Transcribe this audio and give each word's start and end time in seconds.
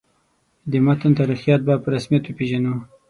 د 0.71 0.73
متن 0.85 1.11
تاریخیت 1.19 1.61
به 1.67 1.73
په 1.83 1.87
رسمیت 1.95 2.23
وپېژنو. 2.25 2.73